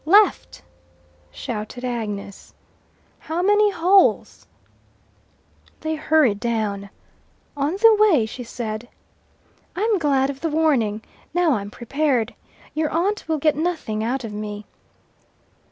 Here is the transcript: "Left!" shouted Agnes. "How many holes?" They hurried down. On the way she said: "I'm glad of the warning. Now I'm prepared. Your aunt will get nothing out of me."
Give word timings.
"Left!" 0.03 0.63
shouted 1.29 1.85
Agnes. 1.85 2.55
"How 3.19 3.43
many 3.43 3.69
holes?" 3.69 4.47
They 5.81 5.93
hurried 5.93 6.39
down. 6.39 6.89
On 7.55 7.73
the 7.73 7.95
way 7.99 8.25
she 8.25 8.43
said: 8.43 8.89
"I'm 9.75 9.99
glad 9.99 10.31
of 10.31 10.41
the 10.41 10.49
warning. 10.49 11.03
Now 11.35 11.51
I'm 11.51 11.69
prepared. 11.69 12.33
Your 12.73 12.89
aunt 12.89 13.25
will 13.27 13.37
get 13.37 13.55
nothing 13.55 14.03
out 14.03 14.23
of 14.23 14.33
me." 14.33 14.65